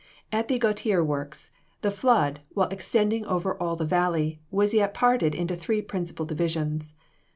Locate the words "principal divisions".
5.83-6.95